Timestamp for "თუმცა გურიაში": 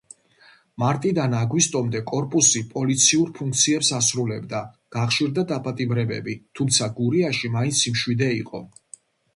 6.61-7.55